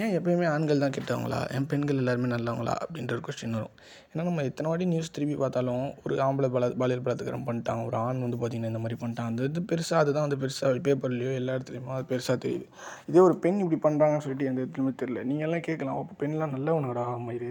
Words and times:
ஏன் 0.00 0.12
எப்பயுமே 0.16 0.46
ஆண்கள் 0.54 0.82
தான் 0.82 0.94
கெட்டவங்களா? 0.96 1.38
ஏன் 1.54 1.66
பெண்கள் 1.70 2.00
எல்லாருமே 2.00 2.28
நல்லவங்களா? 2.32 2.74
அப்படின்ற 2.84 3.12
ஒரு 3.16 3.22
கொஸ்டின் 3.26 3.56
வரும். 3.58 3.72
ஏன்னா 4.10 4.22
நம்ம 4.28 4.44
எத்தனை 4.48 4.68
வாட்டி 4.70 4.86
நியூஸ் 4.92 5.12
திரும்பி 5.16 5.36
பார்த்தாலும் 5.40 5.86
ஒரு 6.04 6.14
ஆம்பளை 6.26 6.48
பல 6.56 6.68
பாலியல் 6.82 7.02
பலாத்காரம் 7.06 7.46
பண்ணிட்டான் 7.48 7.82
ஒரு 7.88 7.96
ஆண் 8.04 8.22
வந்து 8.24 8.38
பார்த்திங்கன்னா 8.40 8.70
இந்த 8.72 8.82
மாதிரி 8.84 8.98
பண்ணிட்டான். 9.02 9.30
அந்த 9.30 9.48
இது 9.50 9.62
பெருசாக 9.72 10.02
அதுதான் 10.04 10.26
வந்து 10.26 10.40
பெருசாக 10.44 10.80
பேப்பர்லேயோ 10.88 11.32
எல்லா 11.40 11.56
இடத்துலையுமோ 11.56 11.94
அது 11.96 12.06
பெருசாக 12.12 12.38
தெரியுது. 12.44 12.66
இதே 13.10 13.22
ஒரு 13.28 13.36
பெண் 13.44 13.60
இப்படி 13.64 13.78
பண்ணுறாங்கன்னு 13.86 14.24
சொல்லிட்டு 14.26 14.48
எந்த 14.50 14.62
இடத்துலையுமே 14.64 14.94
தெரியல. 15.02 15.22
நீங்கள் 15.30 15.48
எல்லாம் 15.48 15.66
கேட்கலாம் 15.68 15.98
அப்போ 16.02 16.16
பெண்லாம் 16.22 16.54
நல்லவனோட 16.56 17.02
மயிறு 17.28 17.50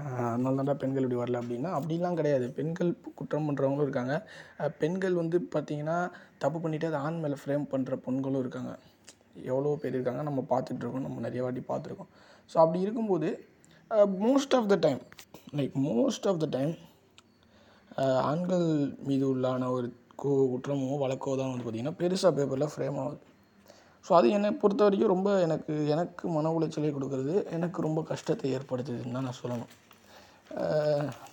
அதனால 0.00 0.54
தான்டா 0.58 0.74
பெண்கள் 0.82 1.04
இப்படி 1.04 1.20
வரல 1.20 1.40
அப்படின்னா 1.42 1.70
அப்படிலாம் 1.78 2.18
கிடையாது. 2.20 2.46
பெண்கள் 2.58 2.90
குற்றம் 3.18 3.48
பண்ணுறவங்களும் 3.48 3.86
இருக்காங்க. 3.88 4.14
பெண்கள் 4.82 5.20
வந்து 5.22 5.38
பார்த்திங்கன்னா 5.54 5.98
தப்பு 6.44 6.58
பண்ணிவிட்டு 6.58 6.90
அதை 6.90 7.00
ஆண் 7.06 7.20
மேலே 7.24 7.38
ஃப்ரேம் 7.42 7.66
பண்ணுற 7.72 7.96
பெண்களும் 8.06 8.42
இருக்காங்க. 8.44 8.72
எவ்வளோ 9.50 9.76
பேர் 9.82 9.96
இருக்காங்க 9.96 10.22
நம்ம 10.28 10.40
பார்த்துட்ருக்கோம் 10.52 11.06
நம்ம 11.06 11.22
நிறைய 11.26 11.42
வாட்டி 11.44 11.62
பார்த்துருக்கோம். 11.72 12.10
ஸோ 12.50 12.56
அப்படி 12.64 12.80
இருக்கும்போது 12.86 13.28
most 14.24 14.54
of 14.58 14.70
the 14.72 14.76
time 14.86 15.00
like 15.58 15.74
most 15.88 16.28
of 16.30 16.40
the 16.44 16.48
time 16.56 16.74
ஆண்கள் 18.30 18.68
மீது 19.08 19.24
உள்ளான 19.32 19.68
ஒரு 19.76 19.88
கு 20.22 20.30
குற்றமோ 20.52 20.96
வழக்கோ 21.02 21.34
தான் 21.40 21.50
வந்து 21.52 21.64
பார்த்திங்கன்னா 21.64 21.98
பெருசாக 22.00 22.32
பேப்பரில் 22.36 22.72
ஃப்ரேம் 22.72 22.98
ஆகுது. 23.02 23.20
ஸோ 24.04 24.10
அது 24.18 24.26
என்னை 24.36 24.50
பொறுத்த 24.62 24.82
வரைக்கும் 24.86 25.12
ரொம்ப 25.14 25.30
எனக்கு 25.46 25.72
எனக்கு 25.94 26.24
மன 26.36 26.52
உளைச்சலை 26.56 26.90
கொடுக்குறது 26.96 27.34
எனக்கு 27.56 27.78
ரொம்ப 27.86 28.00
கஷ்டத்தை 28.10 28.50
ஏற்படுத்துதுன்னு 28.56 29.16
தான் 29.16 29.26
நான் 29.28 29.40
சொல்லணும். 29.42 29.72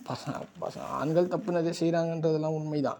பசங்க 0.09 0.35
பசங்க 0.63 0.85
ஆண்கள் 1.01 1.31
தப்பு 1.33 1.57
நிறைய 1.57 1.73
செய்கிறாங்கன்றதெல்லாம் 1.79 2.57
உண்மை 2.59 2.81
தான் 2.89 2.99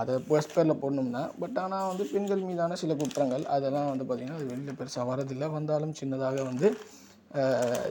அதை 0.00 0.14
ஃபர்ஸ்ட் 0.26 0.54
பேரில் 0.56 0.80
போடணும் 0.82 1.14
தான் 1.16 1.30
பட் 1.42 1.58
ஆனால் 1.62 1.88
வந்து 1.90 2.04
பெண்கள் 2.12 2.46
மீதான 2.48 2.76
சில 2.82 2.94
குற்றங்கள் 3.02 3.44
அதெல்லாம் 3.54 3.88
வந்து 3.92 4.04
பார்த்திங்கன்னா 4.08 4.38
அது 4.40 4.50
வெளியில் 4.52 4.78
பெருசாக 4.80 5.06
வரதில்லை 5.10 5.48
வந்தாலும் 5.56 5.94
சின்னதாக 6.00 6.44
வந்து 6.50 6.68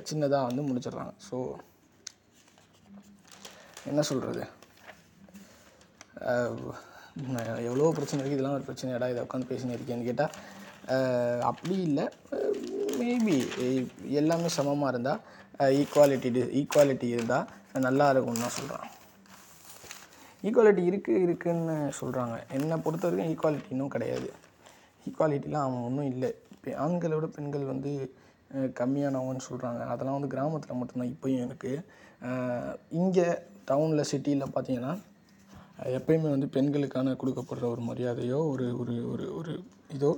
சின்னதாக 0.09 0.43
வந்து 0.49 0.61
முடிச்சிடுறாங்க. 0.69 1.13
ஸோ 1.29 1.37
என்ன 3.91 4.01
சொல்கிறது 4.09 4.45
எவ்வளோ 7.69 7.91
பிரச்சனை 7.97 8.19
இருக்குது 8.19 8.37
இதெல்லாம் 8.37 8.57
ஒரு 8.57 8.67
பிரச்சனையாடா 8.69 9.09
இதை 9.13 9.21
உட்காந்து 9.25 9.49
பேசினு 9.51 9.77
இருக்கேன்னு 9.77 10.07
கேட்டால் 10.09 10.33
அப்படி 11.49 11.75
இல்லை. 11.87 12.05
மேபி 12.99 13.37
எல்லாமே 14.19 14.49
சமமாக 14.57 14.91
இருந்தால் 14.93 15.21
ஈக்குவாலிட்டி 15.79 16.29
ஈக்குவாலிட்டி 16.59 17.07
இருந்தால் 17.15 17.47
நல்லா 17.87 18.05
இருக்கும்னு 18.13 18.45
தான் 18.45 18.57
சொல்கிறேன் 18.59 18.85
ஈக்குவாலிட்டி 20.43 20.83
இருக்குது 20.89 21.23
இருக்குதுன்னு 21.25 21.75
சொல்கிறாங்க 21.99 22.35
என்னை 22.57 22.75
பொறுத்த 22.85 23.05
வரைக்கும் 23.07 23.31
ஈக்குவாலிட்டி 23.33 23.71
இன்னும் 23.75 23.93
கிடையாது. 23.95 24.29
ஈக்குவாலிட்டிலாம் 25.05 25.65
அவன் 25.67 25.85
ஒன்றும் 25.87 26.09
இல்லை. 26.13 26.29
இப்போ 26.55 26.69
ஆண்களை 26.83 27.13
விட 27.17 27.27
பெண்கள் 27.35 27.71
வந்து 27.73 27.91
கம்மியானவங்கன்னு 28.79 29.47
சொல்கிறாங்க 29.49 29.81
அதெல்லாம் 29.93 30.17
வந்து 30.17 30.33
கிராமத்தில் 30.33 30.79
மட்டும்தான். 30.79 31.11
இப்போயும் 31.13 31.45
இருக்குது 31.47 31.83
இங்கே 33.01 33.27
டவுனில் 33.69 34.09
சிட்டியில் 34.11 34.53
பார்த்தீங்கன்னா 34.55 34.93
எப்பயுமே 35.97 36.29
வந்து 36.35 36.47
பெண்களுக்கான 36.55 37.15
கொடுக்கப்படுற 37.21 37.65
ஒரு 37.73 37.81
மரியாதையோ 37.89 38.39
ஒரு 38.51 38.67
ஒரு 38.81 38.93
ஒரு 39.13 39.25
ஒரு 39.39 39.53
இதோ 39.95 40.09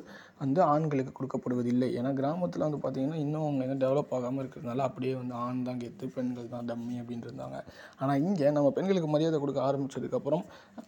வந்து 0.42 0.60
ஆண்களுக்கு 0.74 1.12
கொடுக்கப்படுவதில்லை. 1.16 1.88
ஏன்னா 1.98 2.12
கிராமத்தில் 2.20 2.66
வந்து 2.66 2.80
பார்த்திங்கன்னா 2.84 3.18
இன்னும் 3.24 3.44
அவங்க 3.46 3.64
இன்னும் 3.66 3.82
டெவலப் 3.84 4.14
ஆகாமல் 4.18 4.42
இருக்கிறதுனால 4.42 4.86
அப்படியே 4.88 5.14
வந்து 5.20 5.36
ஆண் 5.46 5.66
தான் 5.68 5.82
கெத்து 5.82 6.06
பெண்கள் 6.16 6.54
தான் 6.54 6.70
டம்மி 6.70 6.96
அப்படின்னு 7.02 7.28
இருந்தாங்க. 7.28 7.58
ஆனால் 8.02 8.22
இங்கே 8.28 8.52
நம்ம 8.58 8.70
பெண்களுக்கு 8.78 9.10
மரியாதை 9.16 9.40
கொடுக்க 9.44 9.62
ஆரம்பித்ததுக்கப்புறம் 9.70 10.46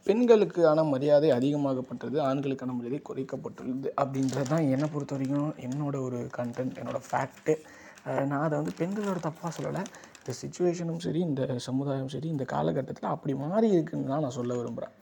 பெண்களுக்கான 0.07 0.85
மரியாதை 0.93 1.31
அதிகமாகப்பட்டது 1.37 2.19
ஆண்களுக்கான 2.29 2.75
மரியாதை 2.77 3.01
குறைக்கப்பட்டுள்ளது 3.09 3.91
அப்படின்றது 4.03 4.51
தான் 4.53 4.69
என்னை 4.75 4.89
பொறுத்த 4.95 5.17
வரைக்கும் 5.17 5.51
என்னோடய 5.67 6.05
ஒரு 6.07 6.21
கண்டென்ட் 6.39 6.79
என்னோடய 6.83 7.07
ஃபேக்ட்டு 7.09 7.55
நான் 8.29 8.45
அதை 8.45 8.55
வந்து 8.61 8.73
பெண்களோட 8.79 9.19
தப்பாக 9.27 9.51
சொல்லலை. 9.57 9.83
இந்த 10.21 10.33
சுச்சுவேஷனும் 10.41 11.03
சரி 11.05 11.21
இந்த 11.29 11.43
சமுதாயம் 11.67 12.11
சரி 12.13 12.27
இந்த 12.33 12.45
காலகட்டத்தில் 12.55 13.13
அப்படி 13.13 13.33
மாறி 13.43 13.67
இருக்குன்னு 13.75 14.11
தான் 14.11 14.25
நான் 14.25 14.37
சொல்ல 14.39 14.57
விரும்புகிறேன் 14.59 14.93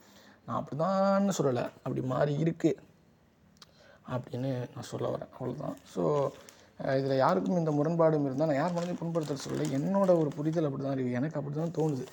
நான் 0.46 0.58
அப்படி 0.60 0.76
தான் 0.84 1.34
சொல்லலை. 1.38 1.64
அப்படி 1.84 2.02
மாறி 2.12 2.32
இருக்குது 2.44 2.78
அப்படின்னு 4.14 4.52
நான் 4.74 4.88
சொல்ல 4.92 5.08
வரேன். 5.14 5.32
அவ்வளோதான் 5.36 5.76
ஸோ 5.94 6.04
இதில் 6.98 7.20
யாருக்கும் 7.24 7.60
இந்த 7.62 7.72
முரண்பாடும் 7.78 8.26
இருந்தால் 8.28 8.50
நான் 8.50 8.60
யார் 8.60 8.76
மனதையும் 8.76 9.00
புண்படுத்த 9.00 9.36
சொல்லலை. 9.44 9.66
என்னோட 9.78 10.10
ஒரு 10.22 10.30
புரிதல் 10.38 10.68
அப்படி 10.68 10.84
தான் 10.84 10.94
இருக்குது 10.96 11.18
எனக்கு 11.20 11.38
அப்படி 11.40 11.56
தான் 11.56 11.76
தோணுது 11.78 12.06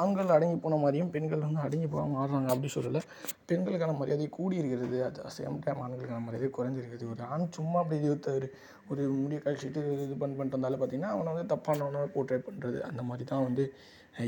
ஆண்கள் 0.00 0.34
அடங்கி 0.34 0.56
போன 0.64 0.78
மாதிரியும் 0.82 1.12
பெண்கள் 1.14 1.44
வந்து 1.46 1.64
அடங்கி 1.66 1.86
போகாமல் 1.86 2.16
மாறுறாங்க 2.16 2.50
அப்படி 2.54 2.70
சொல்லலை. 2.74 3.02
பெண்களுக்கான 3.50 3.94
மரியாதை 4.00 4.26
கூடி 4.36 4.60
இருக்கிறது 4.60 4.98
அட் 5.06 5.20
சேம் 5.36 5.62
டைம் 5.64 5.82
ஆண்களுக்கான 5.84 6.24
மரியாதை 6.26 6.50
குறைஞ்சிருக்குது 6.58 7.12
ஒரு 7.12 7.24
ஆண் 7.34 7.46
சும்மா 7.58 7.78
அப்படி 7.82 8.00
இது 8.00 8.10
ஒரு 8.34 8.48
ஒரு 8.90 9.02
முடிய 9.22 9.38
கழிச்சிட்டு 9.42 9.80
இது 10.04 10.14
பண்ணி 10.20 10.34
பண்ணிட்டு 10.34 10.58
வந்தாலும் 10.58 10.80
பார்த்தீங்கன்னா 10.80 11.14
அவனை 11.14 11.32
வந்து 11.32 11.50
தப்பானவனாக 11.52 12.10
போர்ட்ரேட் 12.14 12.46
பண்ணுறது 12.46 12.78
அந்த 12.88 13.02
மாதிரி 13.08 13.26
தான் 13.32 13.46
வந்து 13.46 13.64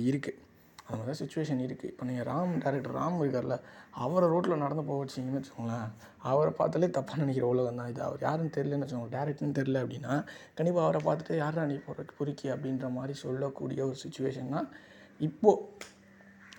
இருக்குது 0.05 0.39
அந்த 0.83 0.95
மாதிரி 0.95 1.11
தான் 1.11 1.21
சுச்சுவேஷன் 1.21 1.61
இருக்குது 1.67 1.91
இப்போ 1.93 2.05
நீங்கள் 2.09 2.27
ராம் 2.29 2.55
டேரக்டர் 2.63 2.97
ராம் 2.97 3.19
இருக்கார்ல 3.23 3.57
அவரை 4.03 4.27
ரோட்டில் 4.33 4.63
நடந்து 4.63 4.85
போக 4.89 4.99
வச்சிங்கன்னு 5.03 5.41
வச்சுக்கோங்களேன் 5.41 5.91
அவரை 6.31 6.53
பார்த்தாலே 6.59 6.89
தப்பாக 6.97 7.23
நினைக்கிற 7.23 7.47
உலகம் 7.53 7.79
தான் 7.81 7.91
இது. 7.93 8.01
அவர் 8.07 8.25
யாருன்னு 8.27 8.55
தெரிலன்னு 8.57 8.85
வச்சுக்கோங்க. 8.85 9.13
டேரக்டர்னு 9.17 9.59
தெரில 9.59 9.83
அப்படின்னா 9.85 10.15
கண்டிப்பாக 10.59 10.87
அவரை 10.87 11.01
பார்த்துட்டு 11.07 11.37
யாரா 11.43 11.65
நீ 11.71 11.77
பொறு 11.87 12.07
பொறுக்கி? 12.19 12.47
அப்படின்ற 12.55 12.89
மாதிரி 12.99 13.15
சொல்லக்கூடிய 13.25 13.81
ஒரு 13.89 13.99
சுச்சுவேஷன் 14.05 14.55
தான் 14.57 14.69
இப்போது 15.21 15.91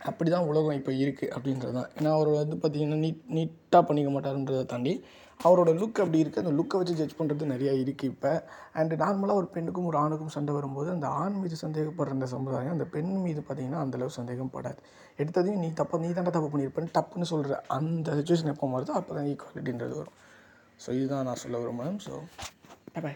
அப்படி 0.09 0.29
தான் 0.29 0.47
உலகம் 0.51 0.77
இப்போ 0.77 0.91
இருக்குது 0.91 1.31
அப்படின்றது. 1.35 1.73
தான் 1.79 1.89
ஏன்னா 1.97 2.09
அவர் 2.15 2.29
வந்து 2.39 2.55
பார்த்திங்கன்னா 2.61 2.97
நீட் 3.03 3.21
நீட்டாக 3.35 3.83
பண்ணிக்க 3.89 4.09
மாட்டாருன்றதை 4.15 4.63
தாண்டி 4.71 4.93
அவரோட 5.39 5.69
லுக் 5.79 6.01
அப்படி 6.03 6.19
இருக்குது 6.23 6.43
அந்த 6.43 6.53
லுக்கை 6.57 6.79
வச்சு 6.79 6.97
ஜட்ஜ் 6.99 7.15
பண்ணுறது 7.19 7.49
நிறையா 7.53 7.71
இருக்குது 7.83 8.11
இப்போ. 8.13 8.31
அண்டு 8.79 8.95
நார்மலாக 9.03 9.39
ஒரு 9.41 9.47
பெண்ணுக்கும் 9.55 9.87
ஒரு 9.89 9.97
ஆணுக்கும் 10.01 10.33
சண்டை 10.35 10.53
வரும்போது 10.57 10.89
அந்த 10.95 11.07
ஆண் 11.21 11.39
மீது 11.43 11.57
சந்தேகப்படுற 11.63 12.15
அந்த 12.17 12.27
சமுதாயம் 12.35 12.75
அந்த 12.75 12.85
பெண் 12.95 13.11
மீது 13.25 13.41
பார்த்திங்கன்னா 13.41 13.81
அந்தளவு 13.85 14.17
சந்தேகம் 14.19 14.53
படாது. 14.55 14.79
எடுத்ததையும் 15.17 15.63
நீ 15.63 15.69
தப்பா 15.81 15.97
நீ 16.03 16.09
தாண்டா 16.09 16.33
தப்பு 16.37 16.51
பண்ணியிருப்பேன்னு 16.53 16.93
டப்புன்னு 16.97 17.29
சொல்கிற 17.31 17.61
அந்த 17.77 18.15
சுச்சுவேஷன் 18.19 18.53
எப்போ 18.53 18.69
மாறுதோ 18.73 18.95
அப்போ 18.99 19.13
தான் 19.19 19.29
ஈக்குவாலிட்டின்றது 19.33 19.95
வரும். 20.01 20.17
ஸோ 20.83 20.89
இதுதான் 20.99 21.27
நான் 21.29 21.41
சொல்ல 21.45 21.57
விரும்புகிறேன் 21.63 21.99
ஸோ 22.07 22.13